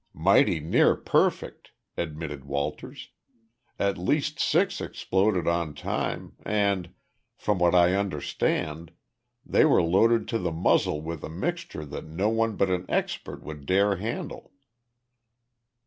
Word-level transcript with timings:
"Mighty 0.17 0.59
near 0.59 0.95
perfect," 0.95 1.73
admitted 1.95 2.43
Walters. 2.43 3.09
"At 3.77 3.99
least 3.99 4.39
six 4.39 4.81
exploded 4.81 5.47
on 5.47 5.75
time, 5.75 6.37
and, 6.43 6.95
from 7.37 7.59
what 7.59 7.75
I 7.75 7.93
understand, 7.93 8.93
they 9.45 9.63
were 9.63 9.83
loaded 9.83 10.27
to 10.29 10.39
the 10.39 10.51
muzzle 10.51 11.01
with 11.03 11.23
a 11.23 11.29
mixture 11.29 11.85
that 11.85 12.05
no 12.05 12.29
one 12.29 12.55
but 12.55 12.71
an 12.71 12.87
expert 12.89 13.43
would 13.43 13.67
dare 13.67 13.97
handle." 13.97 14.51